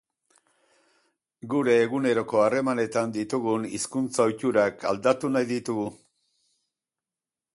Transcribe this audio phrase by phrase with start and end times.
[1.53, 5.87] Gure eguneroko harremanetan ditugun hizkuntza-ohiturak aldatu nahi ditugu.